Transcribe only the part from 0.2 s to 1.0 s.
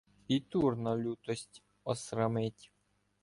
І Турна